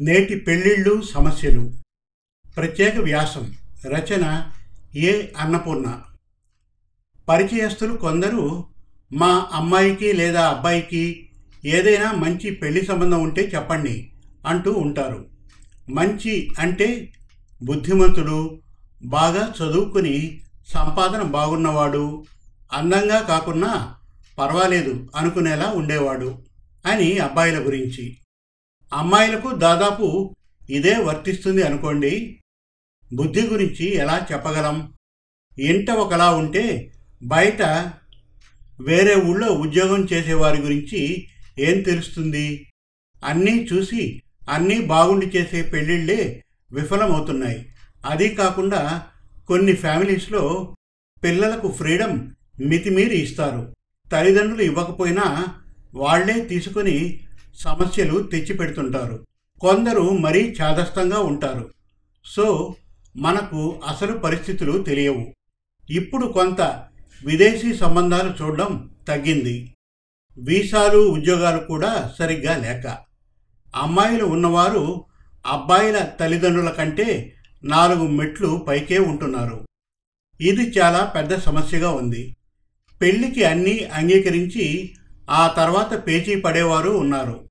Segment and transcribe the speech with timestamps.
[0.00, 1.72] నేటి పెళ్ళిళ్ళు సమస్యలు.
[2.56, 3.54] ప్రత్యేక వ్యాసం.
[3.86, 4.50] రచన
[4.96, 5.26] ఏ.
[5.36, 6.02] అన్నపూర్ణ.
[7.28, 8.64] పరిచయస్తులు కొందరు
[9.12, 11.28] మా అమ్మాయికి లేదా అబ్బాయికి
[11.64, 14.12] ఏదైనా మంచి పెళ్ళి సంబంధం ఉంటే చెప్పండి
[14.46, 15.26] అంటూ ఉంటారు.
[15.90, 17.12] మంచి అంటే
[17.62, 18.60] బుద్ధిమంతుడు
[19.04, 22.24] బాగా చదువుకుని సంపాదన బాగున్నవాడు
[22.72, 23.94] అందంగా కాకున్నా
[24.38, 26.38] పర్వాలేదు అనుకునేలా ఉండేవాడు
[26.86, 28.16] అని అబ్బాయిల గురించి.
[28.92, 30.34] అమ్మాయిలకు దాదాపు
[30.70, 32.40] ఇదే వర్తిస్తుంది అనుకోండి
[33.14, 34.92] బుద్ధి గురించి ఎలా చెప్పగలం?
[35.58, 37.62] ఇంట ఒకలా ఉంటే బయట
[38.80, 41.26] వేరే ఊళ్ళో ఉద్యోగం చేసేవారి గురించి
[41.58, 42.66] ఏం తెలుస్తుంది?
[43.24, 46.42] అన్నీ చూసి అన్నీ బాగుండి చేసే పెళ్ళిళ్ళే
[46.72, 47.66] విఫలమవుతున్నాయి.
[48.06, 49.06] అదీ కాకుండా
[49.48, 50.74] కొన్ని ఫ్యామిలీస్లో
[51.24, 53.74] పిల్లలకు ఫ్రీడమ్ మితిమీరి ఇస్తారు.
[54.12, 55.54] తల్లిదండ్రులు ఇవ్వకపోయినా
[55.94, 57.22] వాళ్ళే తీసుకొని
[57.56, 59.26] సమస్యలు తెచ్చిపెడుతుంటారు
[59.60, 61.70] కొందరు మరీ చాదస్తంగా ఉంటారు.
[62.24, 62.76] సో
[63.16, 65.34] మనకు అసలు పరిస్థితులు తెలియవు.
[65.90, 66.60] ఇప్పుడు కొంత
[67.24, 69.74] విదేశీ సంబంధాలు చూడడం తగ్గింది.
[70.38, 72.98] వీసాలు ఉద్యోగాలు కూడా సరిగ్గా లేక.
[73.76, 75.04] అమ్మాయిలు ఉన్నవారు
[75.46, 79.66] అబ్బాయిల తల్లిదండ్రుల కంటే నాలుగు మెట్లు పైకే ఉంటున్నారు.
[80.40, 82.36] ఇది చాలా పెద్ద సమస్యగా ఉంది.
[83.00, 84.94] పెళ్ళికి అన్నీ అంగీకరించి
[85.30, 87.48] ఆ తర్వాత పేచీ పడేవారు ఉన్నారు.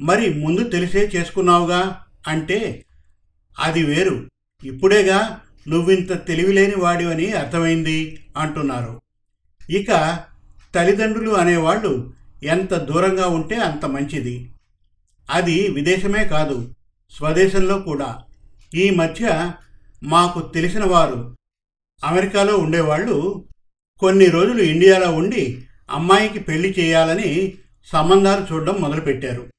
[0.00, 2.04] మరి ముందు తెలిసే చేసుకున్నావుగా?
[2.28, 2.84] అంటే
[3.58, 4.28] అది వేరు.
[4.64, 9.00] ఇప్పుడేగా నువ్వింత తెలివిలేని వాడివని అర్థమైంది అంటున్నారు.
[9.70, 10.20] ఇక
[10.74, 14.50] తల్లిదండ్రులు అనేవాళ్ళు ఎంత దూరంగా ఉంటే అంత మంచిది.
[15.30, 16.74] అది విదేశమే కాదు
[17.16, 18.18] స్వదేశంలో కూడా.
[18.74, 19.52] ఈ మధ్య
[20.04, 21.36] మాకు తెలిసిన వారు
[22.04, 23.44] అమెరికాలో ఉండేవాళ్ళు
[23.98, 29.50] కొన్ని రోజులు ఇండియాలో ఉండి అమ్మాయికి పెళ్ళి చేయాలని సంబంధాలు చూడడం మొదలుపెట్టారు.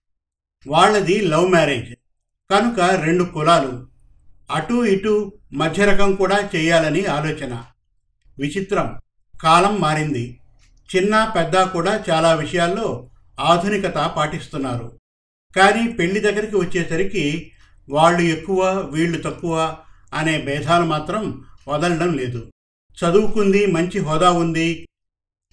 [0.67, 1.95] వాళ్ళది లవ్ మ్యారేజ్.
[2.51, 3.87] కనుక రెండు కులాలు.
[4.51, 7.63] అటు ఇటు మధ్య రకం కూడా చేయాలని ఆలోచన.
[8.39, 8.99] విచిత్రం.
[9.41, 10.39] కాలం మారింది.
[10.95, 13.09] చిన్న పెద్ద కూడా చాలా విషయాల్లో
[13.39, 14.99] ఆధునికత పాటిస్తున్నారు.
[15.55, 17.51] కానీ పెళ్ళి దగ్గరికి వచ్చేసరికి
[17.89, 19.77] వాళ్ళు ఎక్కువ వీళ్ళు తక్కువ
[20.13, 22.51] అనే భేదాలు మాత్రం వదలడం లేదు.
[23.05, 24.87] చదువుకుంది మంచి హోదా ఉంది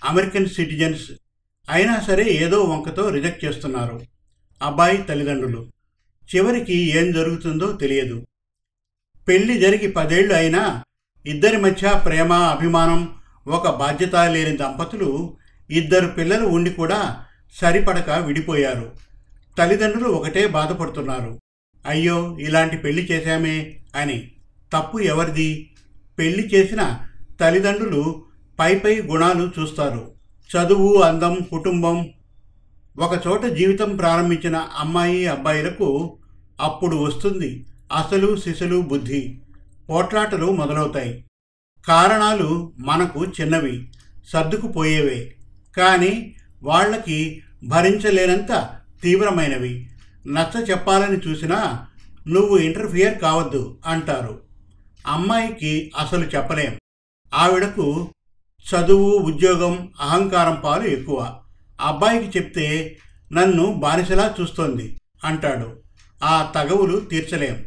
[0.05, 1.11] అమెరికన్ సిటిజన్స్
[1.71, 4.01] అయినా సరే ఏదో వంకతో రిజెక్ట్ చేస్తున్నారు.
[4.63, 5.71] అబ్బాయి తల్లిదండ్రులు.
[6.35, 8.27] చివరికి ఏం జరుగుతుందో తెలియదు.
[9.29, 10.85] పెళ్ళి జరిగి పదేళ్ళు అయినా
[11.27, 13.15] ఇద్దరి మధ్య ప్రేమ అభిమానం
[13.47, 15.37] ఒక బాధ్యత లేని దంపతులు
[15.71, 17.25] ఇద్దరు పిల్లలు ఉండి కూడా
[17.61, 18.97] సరిపడక విడిపోయారు.
[19.59, 21.41] తల్లిదండ్రులు ఒకటే బాధపడుతున్నారు.
[21.87, 24.33] అయ్యో ఇలాంటి పెళ్ళి చేశామే అని.
[24.73, 25.71] తప్పు ఎవరిది?
[26.19, 26.99] పెళ్ళి చేసిన
[27.41, 28.30] తల్లిదండ్రులు
[28.61, 30.13] పై పై గుణాలు చూస్తారు.
[30.57, 32.09] చదువు అందం కుటుంబం.
[32.99, 36.19] ఒకచోట జీవితం ప్రారంభించిన అమ్మాయి అబ్బాయిలకు
[36.61, 39.41] అప్పుడు వస్తుంది అసలు శిశులు బుద్ధి.
[39.91, 41.25] పోట్లాటలు మొదలవుతాయి.
[41.87, 43.93] కారణాలు మనకు చిన్నవి
[44.29, 45.35] సర్దుకుపోయేవే.
[45.77, 48.71] కానీ వాళ్ళకి భరించలేనంత
[49.03, 49.91] తీవ్రమైనవి.
[50.27, 51.87] నచ్చ చెప్పాలని చూసినా
[52.29, 54.41] నువ్వు ఇంటర్ఫియర్ కావద్దు అంటారు.
[55.07, 56.79] అమ్మాయికి అసలు చెప్పలేం.
[57.35, 58.09] ఆవిడకు
[58.67, 61.37] చదువు ఉద్యోగం అహంకారం పాలు ఎక్కువ.
[61.81, 62.99] అబ్బాయికి చెప్తే
[63.33, 65.77] నన్ను బానిసలా చూస్తోంది అంటాడు.
[66.25, 67.65] ఆ తగవులు తీర్చలేం.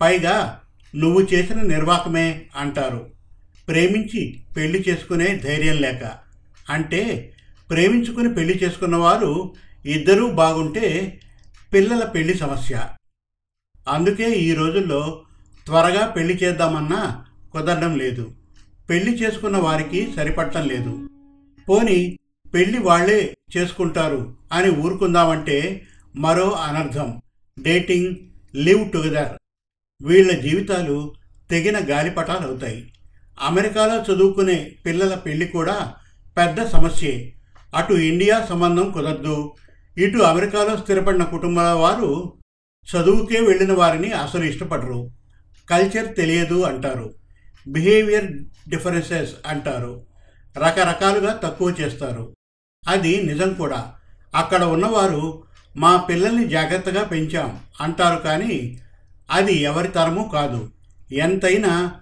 [0.00, 0.60] పైగా
[0.94, 3.10] నువ్వు చేసిన నిర్వాకమే అంటారు.
[3.68, 6.18] ప్రేమించి పెళ్ళి చేసుకునే ధైర్యం లేక.
[6.70, 7.32] అంటే
[7.70, 9.54] ప్రేమించుకుని పెళ్ళి చేసుకున్నవారు
[9.86, 11.20] ఇద్దరూ బాగుంటే
[11.72, 12.86] పిల్లల పెళ్ళి సమస్య.
[13.88, 15.22] అందుకే ఈ రోజుల్లో
[15.66, 18.32] త్వరగా పెళ్ళి చేద్దామన్నా కుదరడం లేదు.
[18.90, 21.08] పెళ్ళి చేసుకున్న వారికి సరిపడటం లేదు.
[21.68, 22.18] పోని
[22.54, 25.82] పెళ్ళి వాళ్ళే చేసుకుంటారు అని ఊరుకుందామంటే
[26.16, 27.22] మరో అనర్థం.
[27.62, 28.16] Dating
[28.56, 29.38] live together.
[30.02, 31.14] వీళ్ళ జీవితాలు
[31.50, 32.92] తెగిన గాలిపటాలు అవుతాయి
[33.40, 35.94] అమెరికాలో చదువుకునే పిల్లల పెళ్ళి కూడా
[36.38, 37.34] పెద్ద సమస్యే.
[37.74, 39.54] అటు ఇండియా సంబంధం కుదరదు.
[39.98, 42.32] ఇటు అమెరికాలో స్థిరపడిన కుటుంబాల వారు
[42.96, 45.10] చదువుకే వెళ్ళిన వారిని అసలు ఇష్టపడరు.
[45.70, 47.25] కల్చర్ తెలియదు అంటారు.
[47.68, 48.32] బిహేవియర్
[48.68, 50.06] డిఫరెన్సెస్ అంటారు.
[50.58, 52.36] రకరకాలుగా తక్కువ చేస్తారు.
[52.88, 53.92] అది నిజం కూడా.
[54.34, 55.42] అక్కడ ఉన్నవారు
[55.76, 58.78] మా పిల్లల్ని జాగ్రత్తగా పెంచాం అంటారు కానీ
[59.30, 60.70] అది ఎవరి తరము కాదు.
[61.12, 61.94] ఎంతైనా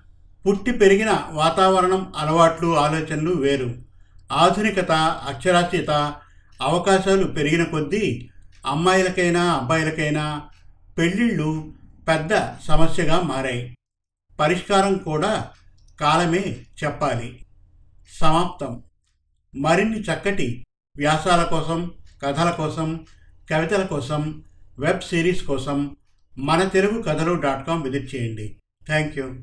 [0.49, 3.75] పుట్టి పెరిగిన వాతావరణం అలవాట్లు ఆలోచనలు వేరు.
[4.33, 4.93] ఆధునికత
[5.29, 6.15] అక్షరాస్యత
[6.63, 8.31] అవకాశాలు పెరిగిన కొద్దీ
[8.67, 10.43] అమ్మాయిలకైనా అబ్బాయిలకైనా
[10.99, 11.73] పెళ్ళిళ్ళు
[12.09, 12.29] పెద్ద
[12.69, 13.77] సమస్యగా మారాయి.
[14.41, 15.51] పరిష్కారం కూడా
[16.01, 17.47] కాలమే చెప్పాలి.
[18.21, 18.83] సమాప్తం.
[19.57, 20.65] మరిన్ని చక్కటి
[20.97, 21.93] వ్యాసాల కోసం
[22.23, 23.07] కథల కోసం
[23.51, 24.45] కవితల కోసం
[24.79, 25.97] వెబ్ సిరీస్ కోసం
[26.39, 28.57] మన తెలుగు కథలు డాట్ కామ్ విజిట్ చేయండి.
[28.87, 29.35] Thank you.